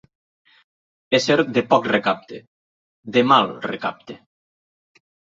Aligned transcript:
Ésser 1.17 1.35
de 1.57 1.63
poc 1.73 1.89
recapte, 1.91 2.39
de 3.17 3.23
mal 3.33 3.51
recapte. 3.67 4.17